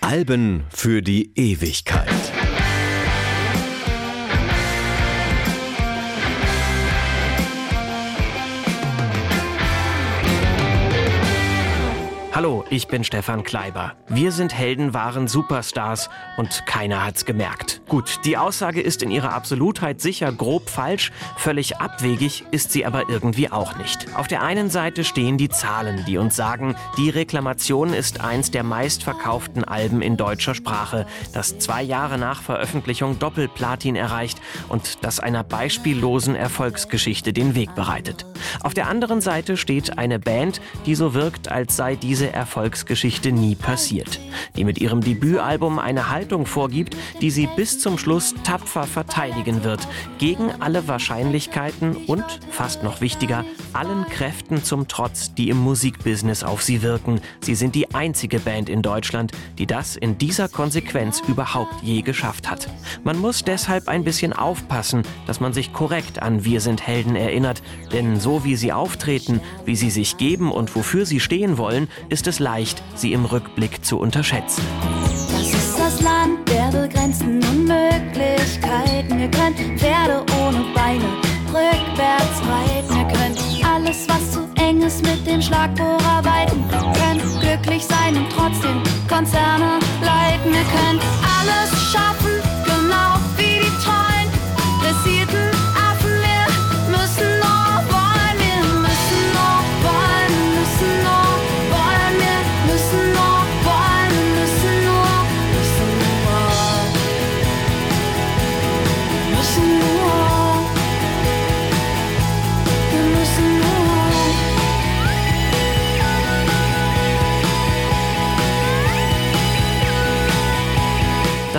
[0.00, 2.06] Alben für die Ewigkeit.
[12.32, 13.96] Hallo, ich bin Stefan Kleiber.
[14.06, 17.81] Wir sind Helden waren Superstars und keiner hat's gemerkt.
[17.92, 23.10] Gut, die Aussage ist in ihrer Absolutheit sicher grob falsch, völlig abwegig ist sie aber
[23.10, 24.06] irgendwie auch nicht.
[24.16, 28.62] Auf der einen Seite stehen die Zahlen, die uns sagen, die Reklamation ist eins der
[28.62, 31.04] meistverkauften Alben in deutscher Sprache,
[31.34, 34.40] das zwei Jahre nach Veröffentlichung Doppelplatin erreicht
[34.70, 38.24] und das einer beispiellosen Erfolgsgeschichte den Weg bereitet.
[38.62, 43.54] Auf der anderen Seite steht eine Band, die so wirkt, als sei diese Erfolgsgeschichte nie
[43.54, 44.18] passiert.
[44.56, 49.86] Die mit ihrem Debütalbum eine Haltung vorgibt, die sie bis zum Schluss tapfer verteidigen wird,
[50.18, 56.62] gegen alle Wahrscheinlichkeiten und, fast noch wichtiger, allen Kräften zum Trotz, die im Musikbusiness auf
[56.62, 57.20] sie wirken.
[57.40, 62.48] Sie sind die einzige Band in Deutschland, die das in dieser Konsequenz überhaupt je geschafft
[62.48, 62.68] hat.
[63.02, 67.62] Man muss deshalb ein bisschen aufpassen, dass man sich korrekt an Wir sind Helden erinnert,
[67.92, 72.28] denn so wie sie auftreten, wie sie sich geben und wofür sie stehen wollen, ist
[72.28, 74.62] es leicht, sie im Rückblick zu unterschätzen.
[75.32, 76.61] Das ist das Land der
[76.92, 79.18] begrenzten Unmöglichkeiten.
[79.18, 81.04] Wir können Pferde ohne Beine
[81.48, 82.96] rückwärts reiten.
[82.96, 86.64] Wir können alles, was zu eng ist, mit dem Schlagbohrer weiten.
[86.68, 90.52] Wir können glücklich sein und trotzdem Konzerne leiten.
[90.52, 92.21] Wir können alles schaffen,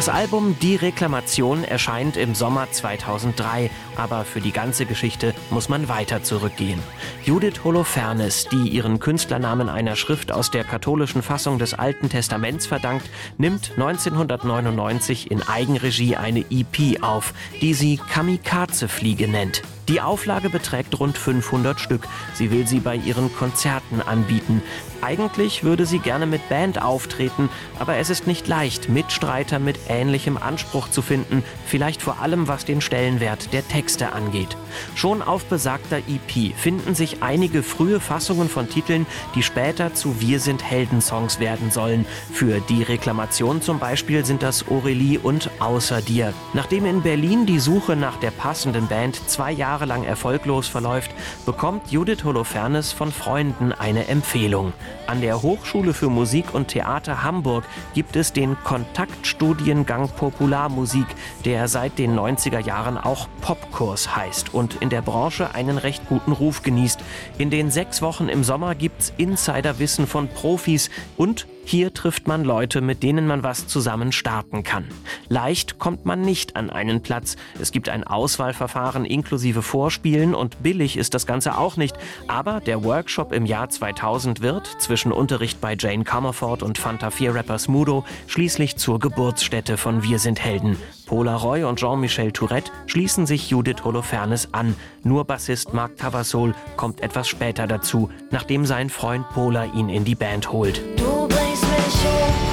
[0.06, 5.88] Das Album Die Reklamation erscheint im Sommer 2003, aber für die ganze Geschichte muss man
[5.88, 6.84] weiter zurückgehen.
[7.24, 13.10] Judith Holofernes, die ihren Künstlernamen einer Schrift aus der katholischen Fassung des Alten Testaments verdankt,
[13.38, 19.62] nimmt 1999 in Eigenregie eine EP auf, die sie Kamikaze-Fliege nennt.
[19.88, 22.10] Die Auflage beträgt rund 500 Stück.
[22.34, 24.62] Sie will sie bei ihren Konzerten anbieten.
[25.04, 30.38] Eigentlich würde sie gerne mit Band auftreten, aber es ist nicht leicht, Mitstreiter mit ähnlichem
[30.38, 34.56] Anspruch zu finden, vielleicht vor allem was den Stellenwert der Texte angeht.
[34.96, 39.06] Schon auf besagter EP finden sich einige frühe Fassungen von Titeln,
[39.36, 42.06] die später zu Wir sind Helden-Songs werden sollen.
[42.32, 46.34] Für die Reklamation zum Beispiel sind das Aurelie und Außer dir.
[46.54, 51.12] Nachdem in Berlin die Suche nach der passenden Band zwei Jahre lang erfolglos verläuft,
[51.46, 54.72] bekommt Judith Holofernes von Freunden eine Empfehlung.
[55.08, 61.08] An der Hochschule für Musik und Theater Hamburg gibt es den Kontaktstudiengang Popularmusik,
[61.46, 66.32] der seit den 90er Jahren auch Popkurs heißt und in der Branche einen recht guten
[66.32, 67.00] Ruf genießt.
[67.38, 72.82] In den sechs Wochen im Sommer gibt's Insiderwissen von Profis und hier trifft man Leute,
[72.82, 74.88] mit denen man was zusammen starten kann.
[75.30, 77.36] Leicht kommt man nicht an einen Platz.
[77.60, 81.96] Es gibt ein Auswahlverfahren inklusive Vorspielen und billig ist das Ganze auch nicht.
[82.28, 87.36] Aber der Workshop im Jahr 2000 wird, zwischen Unterricht bei Jane Comerford und Fanta 4
[87.36, 90.78] Rapper Smudo, schließlich zur Geburtsstätte von Wir sind Helden.
[91.06, 94.76] Paula Roy und Jean-Michel Tourette schließen sich Judith Holofernes an.
[95.04, 100.16] Nur Bassist Marc Tavassol kommt etwas später dazu, nachdem sein Freund Pola ihn in die
[100.16, 100.82] Band holt.
[100.98, 102.53] Du bringst mich um,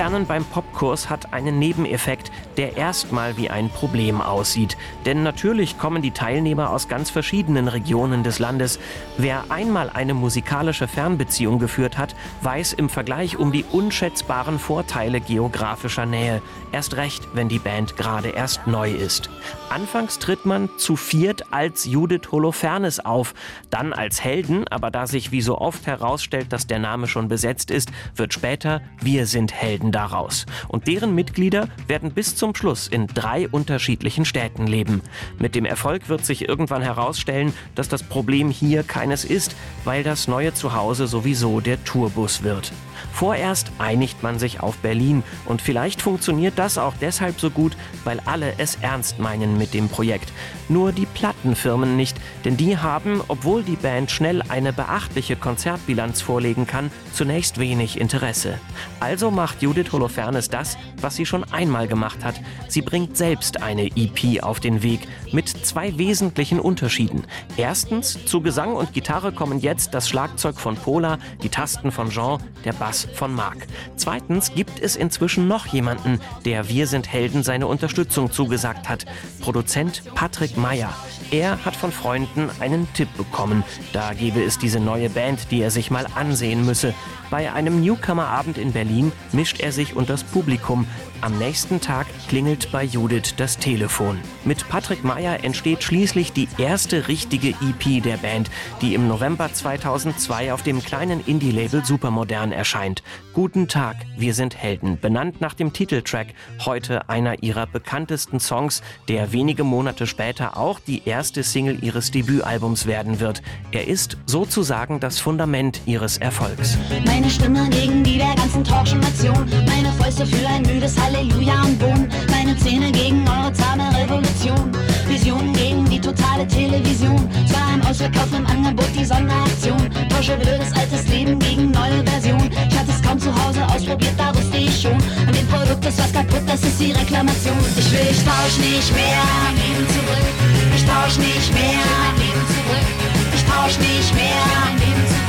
[0.00, 4.78] Kennenlernen beim Popkurs hat einen Nebeneffekt, der erstmal wie ein Problem aussieht.
[5.04, 8.78] Denn natürlich kommen die Teilnehmer aus ganz verschiedenen Regionen des Landes.
[9.18, 16.06] Wer einmal eine musikalische Fernbeziehung geführt hat, weiß im Vergleich um die unschätzbaren Vorteile geografischer
[16.06, 16.40] Nähe.
[16.72, 19.28] Erst recht, wenn die Band gerade erst neu ist.
[19.68, 23.34] Anfangs tritt man zu viert als Judith Holofernes auf,
[23.68, 27.70] dann als Helden, aber da sich wie so oft herausstellt, dass der Name schon besetzt
[27.70, 30.46] ist, wird später Wir sind Helden daraus.
[30.68, 35.02] Und deren Mitglieder werden bis zum Schluss in drei unterschiedlichen Städten leben.
[35.38, 40.28] Mit dem Erfolg wird sich irgendwann herausstellen, dass das Problem hier keines ist, weil das
[40.28, 42.72] neue Zuhause sowieso der Tourbus wird.
[43.12, 48.20] Vorerst einigt man sich auf Berlin und vielleicht funktioniert das auch deshalb so gut, weil
[48.24, 50.32] alle es ernst meinen mit dem Projekt.
[50.68, 56.66] Nur die Plattenfirmen nicht, denn die haben, obwohl die Band schnell eine beachtliche Konzertbilanz vorlegen
[56.66, 58.58] kann, zunächst wenig Interesse.
[59.00, 62.40] Also macht Judith Holofernes das, was sie schon einmal gemacht hat.
[62.68, 67.24] Sie bringt selbst eine EP auf den Weg mit zwei wesentlichen Unterschieden.
[67.56, 72.40] Erstens, zu Gesang und Gitarre kommen jetzt das Schlagzeug von Pola, die Tasten von Jean,
[72.64, 73.66] der Bass Von Marc.
[73.96, 79.06] Zweitens gibt es inzwischen noch jemanden, der Wir sind Helden seine Unterstützung zugesagt hat.
[79.40, 80.94] Produzent Patrick Meyer.
[81.30, 83.64] Er hat von Freunden einen Tipp bekommen.
[83.92, 86.94] Da gebe es diese neue Band, die er sich mal ansehen müsse.
[87.30, 90.86] Bei einem Newcomer-Abend in Berlin mischt er sich unter das Publikum.
[91.20, 94.18] Am nächsten Tag klingelt bei Judith das Telefon.
[94.44, 98.50] Mit Patrick Meyer entsteht schließlich die erste richtige EP der Band,
[98.80, 103.04] die im November 2002 auf dem kleinen Indie-Label Supermodern erscheint.
[103.32, 106.28] Guten Tag, wir sind Helden, benannt nach dem Titeltrack,
[106.64, 112.86] heute einer ihrer bekanntesten Songs, der wenige Monate später auch die erste Single ihres Debütalbums
[112.86, 113.42] werden wird.
[113.70, 116.76] Er ist sozusagen das Fundament ihres Erfolgs.
[117.20, 119.44] Meine Stimme gegen die der ganzen Talkshow-Nation.
[119.66, 122.08] Meine Fäuste für ein müdes Halleluja und Bohnen.
[122.30, 124.72] Meine Zähne gegen eure zahme Revolution.
[125.06, 127.28] Visionen gegen die totale Television.
[127.46, 129.90] Zwar im Ausverkauf im Angebot die Sonderaktion.
[130.08, 132.50] Tausche blödes altes Leben gegen neue Version.
[132.70, 134.96] Ich hatte es kaum zu Hause ausprobiert, da wusste ich schon.
[135.28, 137.58] An dem Produkt ist was kaputt, das ist die Reklamation.
[137.76, 139.20] Ich will, ich tausch nicht mehr.
[139.44, 140.28] Mein Leben zurück.
[140.74, 141.84] Ich tausch nicht mehr.
[141.84, 142.88] Mein Leben zurück.
[143.36, 144.40] Ich tausch nicht mehr.
[144.64, 145.19] Mein Leben zurück.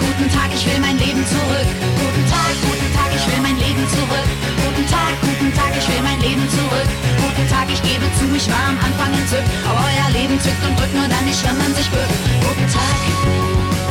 [0.00, 1.68] Guten Tag, ich will mein Leben zurück.
[2.00, 4.28] Guten Tag, guten Tag, ich will mein Leben zurück.
[4.64, 6.90] Guten Tag, guten Tag, ich will mein Leben zurück.
[7.20, 9.48] Guten Tag, ich gebe zu, ich war am Anfang entzückt.
[9.68, 12.16] Aber euer Leben zückt und drückt nur dann nicht, wenn man sich bückt.
[12.40, 13.89] Guten Tag.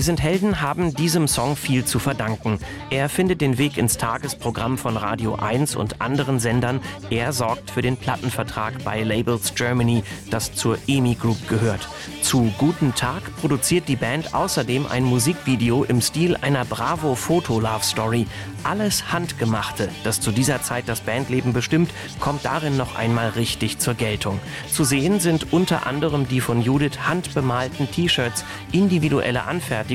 [0.00, 2.58] Wir sind Helden haben diesem Song viel zu verdanken.
[2.88, 6.80] Er findet den Weg ins Tagesprogramm von Radio 1 und anderen Sendern.
[7.10, 11.86] Er sorgt für den Plattenvertrag bei Labels Germany, das zur EMI Group gehört.
[12.22, 17.84] Zu Guten Tag produziert die Band außerdem ein Musikvideo im Stil einer Bravo Foto Love
[17.84, 18.26] Story.
[18.62, 23.94] Alles Handgemachte, das zu dieser Zeit das Bandleben bestimmt, kommt darin noch einmal richtig zur
[23.94, 24.38] Geltung.
[24.70, 29.90] Zu sehen sind unter anderem die von Judith handbemalten T-Shirts, individuelle Anfertigungen,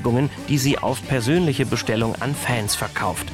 [0.49, 3.27] die sie auf persönliche Bestellung an Fans verkauft.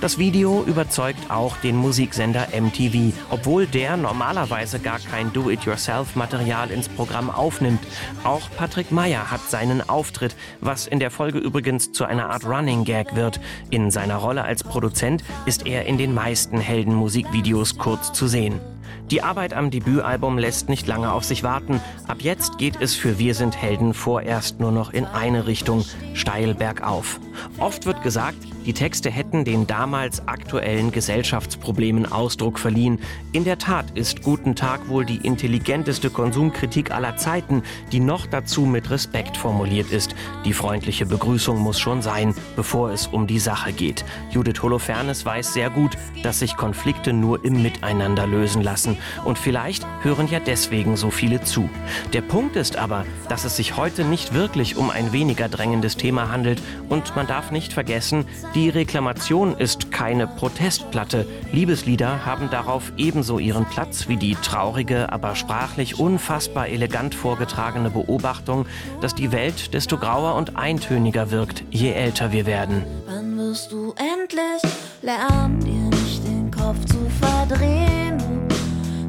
[0.00, 7.30] Das Video überzeugt auch den Musiksender MTV, obwohl der normalerweise gar kein Do-it-yourself-Material ins Programm
[7.30, 7.80] aufnimmt.
[8.24, 12.84] Auch Patrick Meyer hat seinen Auftritt, was in der Folge übrigens zu einer Art Running
[12.84, 13.40] Gag wird.
[13.70, 18.60] In seiner Rolle als Produzent ist er in den meisten Heldenmusikvideos kurz zu sehen.
[19.10, 21.80] Die Arbeit am Debütalbum lässt nicht lange auf sich warten.
[22.06, 26.54] Ab jetzt geht es für Wir sind Helden vorerst nur noch in eine Richtung, steil
[26.54, 27.18] bergauf.
[27.58, 28.36] Oft wird gesagt,
[28.66, 32.98] die Texte hätten den damals aktuellen Gesellschaftsproblemen Ausdruck verliehen.
[33.32, 37.62] In der Tat ist Guten Tag wohl die intelligenteste Konsumkritik aller Zeiten,
[37.92, 40.14] die noch dazu mit Respekt formuliert ist.
[40.44, 44.04] Die freundliche Begrüßung muss schon sein, bevor es um die Sache geht.
[44.32, 48.97] Judith Holofernes weiß sehr gut, dass sich Konflikte nur im Miteinander lösen lassen.
[49.24, 51.68] Und vielleicht hören ja deswegen so viele zu.
[52.12, 56.30] Der Punkt ist aber, dass es sich heute nicht wirklich um ein weniger drängendes Thema
[56.30, 58.24] handelt und man darf nicht vergessen,
[58.54, 61.26] die Reklamation ist keine Protestplatte.
[61.52, 68.66] Liebeslieder haben darauf ebenso ihren Platz wie die traurige, aber sprachlich unfassbar elegant vorgetragene Beobachtung,
[69.00, 72.84] dass die Welt desto grauer und eintöniger wirkt, je älter wir werden.
[73.06, 77.97] Wann wirst du endlich lernen, dir nicht den Kopf zu verdrehen?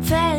[0.09, 0.38] Du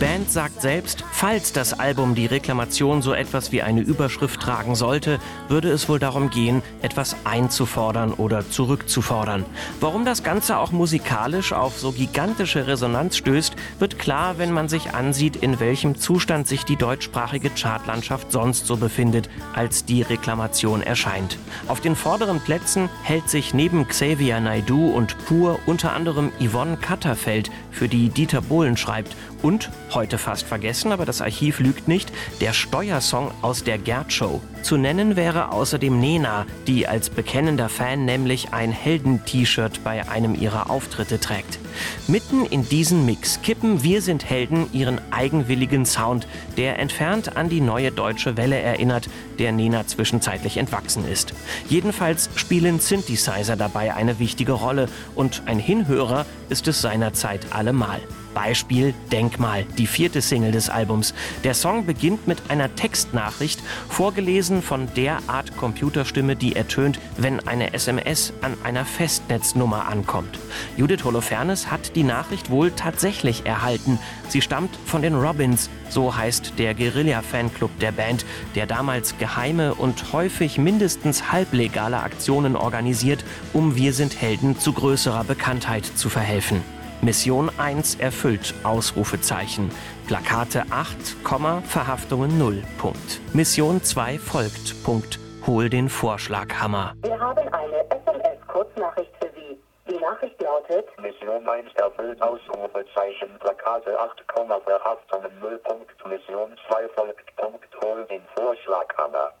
[0.00, 4.74] Die Band sagt selbst, falls das Album die Reklamation so etwas wie eine Überschrift tragen
[4.74, 9.46] sollte, würde es wohl darum gehen, etwas einzufordern oder zurückzufordern.
[9.80, 14.92] Warum das Ganze auch musikalisch auf so gigantische Resonanz stößt, wird klar, wenn man sich
[14.92, 21.38] ansieht, in welchem Zustand sich die deutschsprachige Chartlandschaft sonst so befindet, als die Reklamation erscheint.
[21.68, 27.50] Auf den vorderen Plätzen hält sich neben Xavier Naidu und Pur unter anderem Yvonne Katterfeld,
[27.70, 32.52] für die Dieter Bohlen schreibt und, heute fast vergessen, aber das Archiv lügt nicht, der
[32.52, 34.40] Steuersong aus der Gerd Show.
[34.62, 40.70] Zu nennen wäre außerdem Nena, die als bekennender Fan nämlich ein Helden-T-Shirt bei einem ihrer
[40.70, 41.58] Auftritte trägt.
[42.06, 47.60] Mitten in diesen Mix kippen Wir sind Helden ihren eigenwilligen Sound, der entfernt an die
[47.60, 49.08] neue deutsche Welle erinnert,
[49.38, 51.34] der Nena zwischenzeitlich entwachsen ist.
[51.68, 58.00] Jedenfalls spielen Synthesizer dabei eine wichtige Rolle und ein Hinhörer ist es seinerzeit allemal.
[58.38, 61.12] Beispiel Denkmal, die vierte Single des Albums.
[61.42, 67.74] Der Song beginnt mit einer Textnachricht, vorgelesen von der Art Computerstimme, die ertönt, wenn eine
[67.74, 70.38] SMS an einer Festnetznummer ankommt.
[70.76, 73.98] Judith Holofernes hat die Nachricht wohl tatsächlich erhalten.
[74.28, 80.12] Sie stammt von den Robins, so heißt der Guerilla-Fanclub der Band, der damals geheime und
[80.12, 86.62] häufig mindestens halblegale Aktionen organisiert, um Wir sind Helden zu größerer Bekanntheit zu verhelfen.
[87.00, 89.70] Mission 1 erfüllt, Ausrufezeichen.
[90.08, 91.22] Plakate 8,
[91.62, 93.20] Verhaftungen 0, Punkt.
[93.32, 95.20] Mission 2 folgt, Punkt.
[95.46, 96.94] Hol den Vorschlaghammer.
[97.02, 99.60] Wir haben eine SMS-Kurznachricht für Sie.
[99.88, 104.24] Die Nachricht lautet Mission 1 erfüllt, Ausrufezeichen, Plakate 8,
[104.64, 106.04] Verhaftungen 0, Punkt.
[106.04, 107.68] Mission 2 folgt, Punkt.
[107.80, 109.37] Hol den Vorschlaghammer.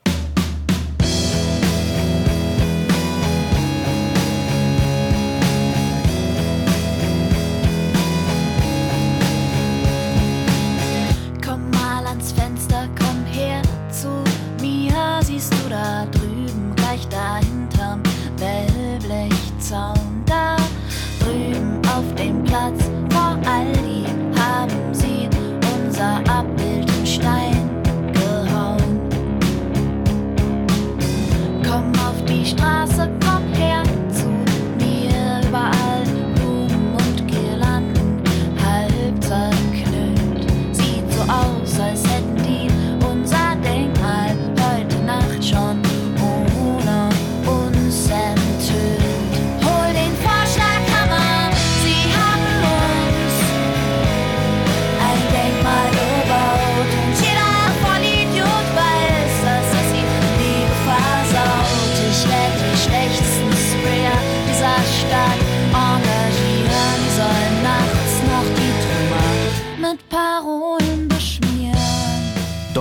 [15.38, 18.02] Siehst du da drüben, gleich dahinterm
[18.38, 20.07] Wellblechzaun?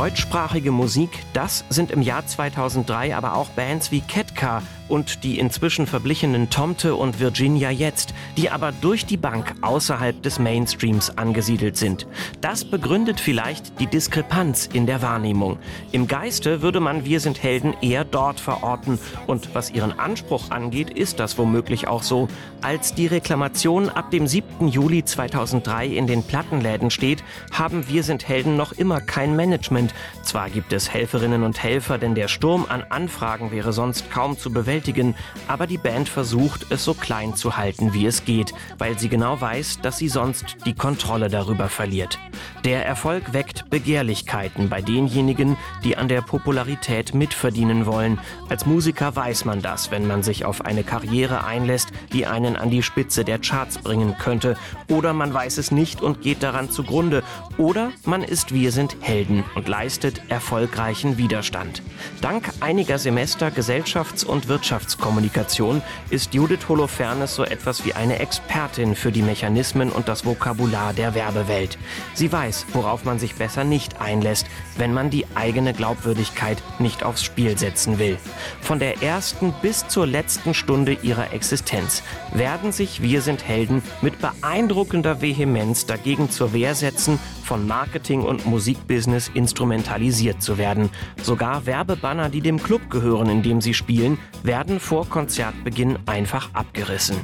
[0.07, 5.87] Deutschsprachige Musik, das sind im Jahr 2003 aber auch Bands wie Ketka und die inzwischen
[5.87, 12.07] verblichenen Tomte und Virginia Jetzt, die aber durch die Bank außerhalb des Mainstreams angesiedelt sind.
[12.41, 15.59] Das begründet vielleicht die Diskrepanz in der Wahrnehmung.
[15.91, 20.89] Im Geiste würde man Wir sind Helden eher dort verorten und was ihren Anspruch angeht,
[20.89, 22.27] ist das womöglich auch so.
[22.61, 24.67] Als die Reklamation ab dem 7.
[24.67, 29.93] Juli 2003 in den Plattenläden steht, haben Wir sind Helden noch immer kein Management.
[30.23, 34.51] Zwar gibt es Helferinnen und Helfer, denn der Sturm an Anfragen wäre sonst kaum zu
[34.51, 35.15] bewältigen,
[35.47, 39.39] aber die Band versucht, es so klein zu halten, wie es geht, weil sie genau
[39.39, 42.19] weiß, dass sie sonst die Kontrolle darüber verliert.
[42.65, 48.19] Der Erfolg weckt Begehrlichkeiten bei denjenigen, die an der Popularität mitverdienen wollen.
[48.49, 52.69] Als Musiker weiß man das, wenn man sich auf eine Karriere einlässt, die einen an
[52.69, 54.57] die Spitze der Charts bringen könnte.
[54.89, 57.23] Oder man weiß es nicht und geht daran zugrunde.
[57.57, 59.86] Oder man ist Wir sind Helden und leistet
[60.27, 61.81] erfolgreichen Widerstand.
[62.19, 69.13] Dank einiger Semester Gesellschafts- und Wirtschaftskommunikation ist Judith Holofernes so etwas wie eine Expertin für
[69.13, 71.77] die Mechanismen und das Vokabular der Werbewelt.
[72.15, 77.23] Sie weiß, worauf man sich besser nicht einlässt, wenn man die eigene Glaubwürdigkeit nicht aufs
[77.23, 78.17] Spiel setzen will.
[78.59, 82.03] Von der ersten bis zur letzten Stunde ihrer Existenz
[82.33, 88.45] werden sich Wir sind Helden mit beeindruckender Vehemenz dagegen zur Wehr setzen, von Marketing und
[88.45, 90.89] Musikbusiness instrumentalisiert zu werden.
[91.23, 97.17] Sogar Werbebanner, die dem Club gehören, in dem sie spielen, werden vor Konzertbeginn einfach abgerissen.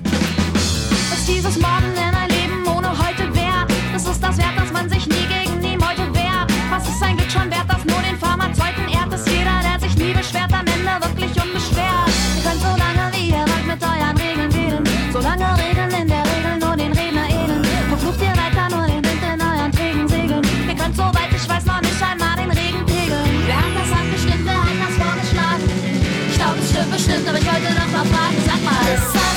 [1.11, 3.13] Was dieses Morgen in ein Leben ohne heute
[3.93, 5.22] das ist das wert, dass man sich nie
[28.93, 29.32] Yes.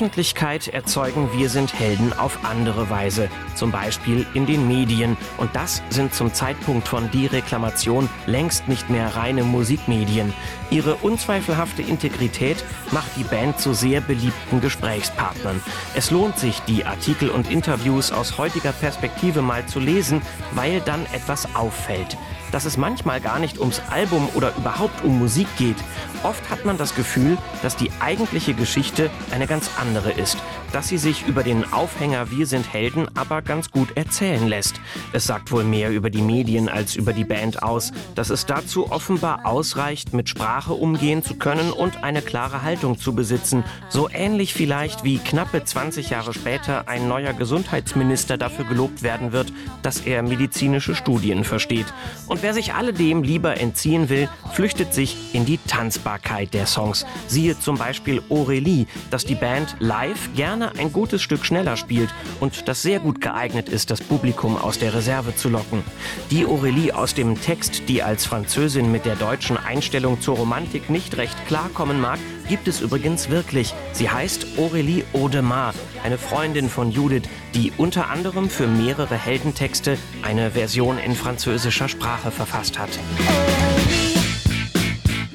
[0.00, 5.14] Öffentlichkeit erzeugen Wir sind Helden auf andere Weise, zum Beispiel in den Medien.
[5.36, 10.32] Und das sind zum Zeitpunkt von Dereklamation längst nicht mehr reine Musikmedien.
[10.70, 15.60] Ihre unzweifelhafte Integrität macht die Band zu sehr beliebten Gesprächspartnern.
[15.94, 21.04] Es lohnt sich, die Artikel und Interviews aus heutiger Perspektive mal zu lesen, weil dann
[21.12, 22.16] etwas auffällt
[22.52, 25.76] dass es manchmal gar nicht ums Album oder überhaupt um Musik geht.
[26.22, 30.36] Oft hat man das Gefühl, dass die eigentliche Geschichte eine ganz andere ist,
[30.72, 34.80] dass sie sich über den Aufhänger Wir sind Helden aber ganz gut erzählen lässt.
[35.12, 38.90] Es sagt wohl mehr über die Medien als über die Band aus, dass es dazu
[38.90, 43.64] offenbar ausreicht, mit Sprache umgehen zu können und eine klare Haltung zu besitzen.
[43.88, 49.52] So ähnlich vielleicht wie knappe 20 Jahre später ein neuer Gesundheitsminister dafür gelobt werden wird,
[49.82, 51.86] dass er medizinische Studien versteht.
[52.26, 57.06] Und wer sich alledem lieber entziehen will, flüchtet sich in die Tanzbarkeit der Songs.
[57.26, 62.68] Siehe zum Beispiel Aurelie, dass die Band live gerne ein gutes Stück schneller spielt und
[62.68, 65.82] das sehr gut geeignet ist, das Publikum aus der Reserve zu locken.
[66.30, 71.16] Die Aurelie aus dem Text, die als Französin mit der deutschen Einstellung zur Romantik nicht
[71.16, 72.18] recht klarkommen mag,
[72.50, 73.72] gibt es übrigens wirklich.
[73.92, 77.22] Sie heißt Aurélie Audemars, eine Freundin von Judith,
[77.54, 82.90] die unter anderem für mehrere Heldentexte eine Version in französischer Sprache verfasst hat.
[83.28, 84.18] Aurélie,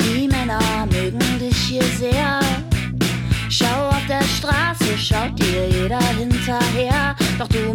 [0.01, 0.60] die Männer
[0.91, 2.41] mögen dich hier sehr.
[3.49, 7.15] Schau auf der Straße, schaut dir jeder hinterher.
[7.39, 7.73] Doch du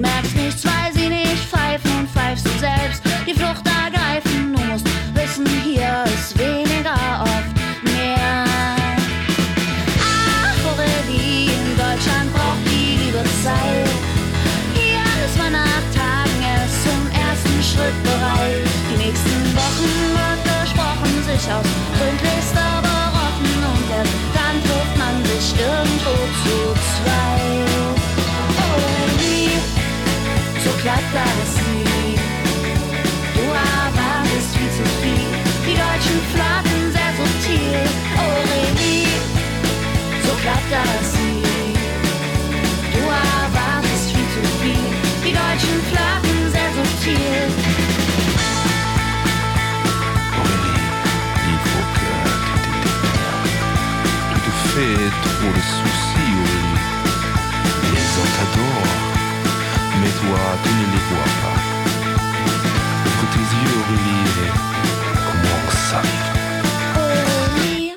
[65.92, 67.94] Aurelie,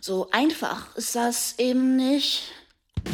[0.00, 2.52] so einfach ist das eben nicht.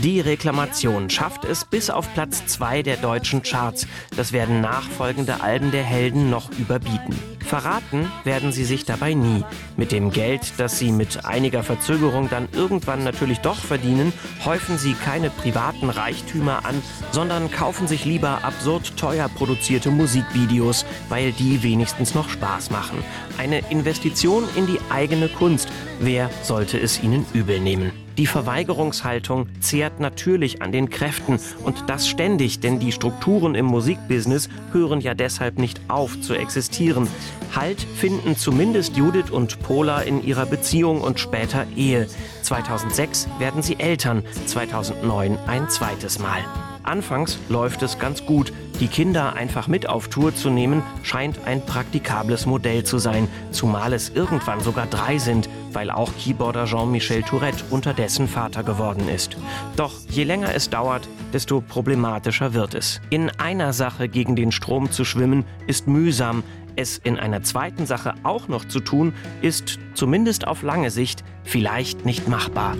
[0.02, 3.86] Die Reklamation schafft es bis auf Platz 2 der deutschen Charts.
[4.16, 7.35] Das werden nachfolgende Alben der Helden noch überbieten.
[7.46, 9.44] Verraten werden sie sich dabei nie.
[9.76, 14.12] Mit dem Geld, das sie mit einiger Verzögerung dann irgendwann natürlich doch verdienen,
[14.44, 16.82] häufen sie keine privaten Reichtümer an,
[17.12, 22.98] sondern kaufen sich lieber absurd teuer produzierte Musikvideos, weil die wenigstens noch Spaß machen.
[23.38, 25.68] Eine Investition in die eigene Kunst.
[26.00, 27.92] Wer sollte es ihnen übel nehmen?
[28.18, 34.48] Die Verweigerungshaltung zehrt natürlich an den Kräften und das ständig, denn die Strukturen im Musikbusiness
[34.72, 37.08] hören ja deshalb nicht auf zu existieren.
[37.54, 42.06] Halt finden zumindest Judith und Pola in ihrer Beziehung und später Ehe.
[42.42, 46.44] 2006 werden sie Eltern, 2009 ein zweites Mal.
[46.86, 48.52] Anfangs läuft es ganz gut.
[48.78, 53.92] Die Kinder einfach mit auf Tour zu nehmen, scheint ein praktikables Modell zu sein, zumal
[53.92, 59.36] es irgendwann sogar drei sind, weil auch Keyboarder Jean-Michel Tourette unterdessen Vater geworden ist.
[59.74, 63.00] Doch je länger es dauert, desto problematischer wird es.
[63.10, 66.44] In einer Sache gegen den Strom zu schwimmen, ist mühsam.
[66.76, 72.04] Es in einer zweiten Sache auch noch zu tun, ist zumindest auf lange Sicht vielleicht
[72.04, 72.76] nicht machbar.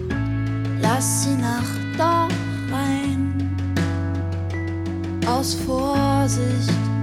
[0.81, 2.29] Lass die Nacht doch
[2.71, 3.57] rein.
[5.27, 6.96] Aus Vorsicht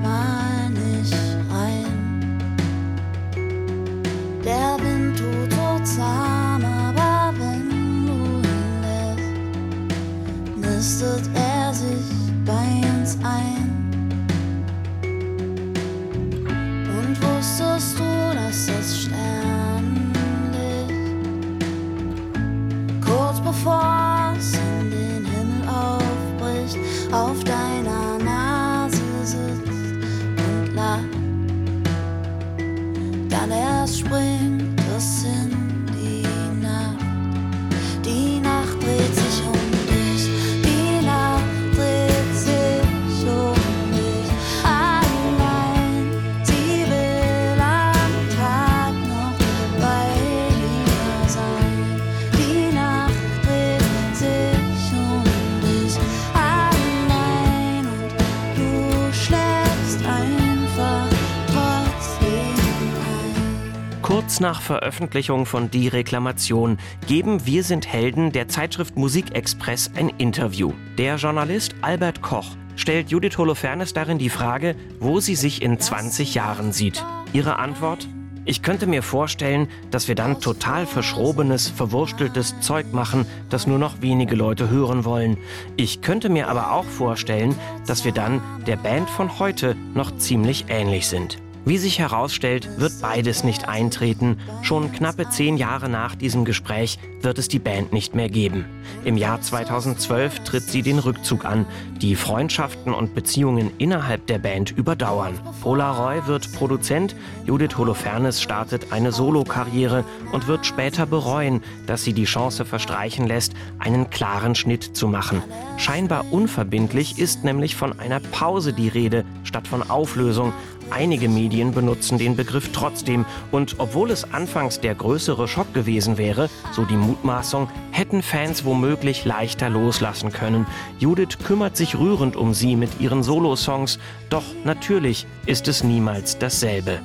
[64.44, 66.78] nach Veröffentlichung von Die Reklamation
[67.08, 70.74] geben Wir sind Helden der Zeitschrift Musikexpress ein Interview.
[70.98, 76.36] Der Journalist Albert Koch stellt Judith Holofernes darin die Frage, wo sie sich in 20
[76.36, 77.06] Jahren sieht.
[77.32, 78.06] Ihre Antwort?
[78.44, 84.02] Ich könnte mir vorstellen, dass wir dann total verschrobenes, verwursteltes Zeug machen, das nur noch
[84.02, 85.38] wenige Leute hören wollen.
[85.78, 87.56] Ich könnte mir aber auch vorstellen,
[87.88, 91.38] dass wir dann der Band von heute noch ziemlich ähnlich sind.
[91.66, 94.38] Wie sich herausstellt, wird beides nicht eintreten.
[94.64, 98.66] Schon knappe zehn Jahre nach diesem Gespräch wird es die Band nicht mehr geben.
[99.06, 101.66] Im Jahr 2012 tritt sie den Rückzug an.
[102.02, 105.40] Die Freundschaften und Beziehungen innerhalb der Band überdauern.
[105.62, 112.12] Pola Roy wird Produzent, Judith Holofernes startet eine Solokarriere und wird später bereuen, dass sie
[112.12, 115.42] die Chance verstreichen lässt, einen klaren Schnitt zu machen.
[115.78, 120.52] Scheinbar unverbindlich ist nämlich von einer Pause die Rede statt von Auflösung.
[120.94, 126.52] Einige Medien benutzen den Begriff trotzdem und obwohl es anfangs der größere Schock gewesen wäre,
[126.72, 130.68] so die Mutmaßung, hätten Fans womöglich leichter loslassen können.
[131.00, 133.98] Judith kümmert sich rührend um sie mit ihren Solosongs,
[134.30, 137.00] doch natürlich ist es niemals dasselbe.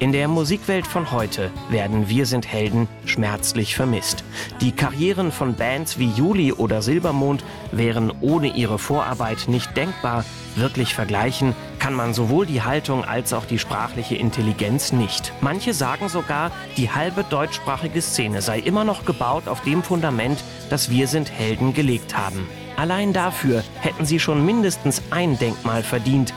[0.00, 4.22] In der Musikwelt von heute werden Wir sind Helden schmerzlich vermisst.
[4.60, 10.26] Die Karrieren von Bands wie Juli oder Silbermond wären ohne ihre Vorarbeit nicht denkbar.
[10.56, 15.32] Wirklich vergleichen kann man sowohl die Haltung als auch die sprachliche Intelligenz nicht.
[15.40, 20.90] Manche sagen sogar, die halbe deutschsprachige Szene sei immer noch gebaut auf dem Fundament, das
[20.90, 22.46] Wir sind Helden gelegt haben.
[22.76, 26.32] Allein dafür hätten sie schon mindestens ein Denkmal verdient.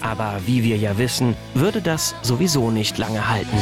[0.00, 3.56] Aber wie wir ja wissen, würde das sowieso nicht lange halten.